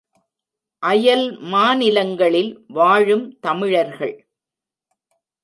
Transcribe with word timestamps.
அயல் 0.83 1.37
மாநிலங்களில் 1.37 2.65
வாழும் 2.67 3.39
தமிழர்கள். 3.39 4.27